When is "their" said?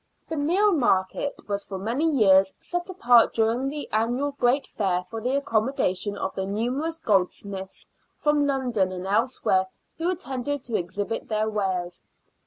11.27-11.47